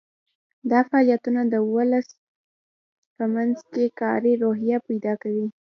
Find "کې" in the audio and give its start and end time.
3.71-3.85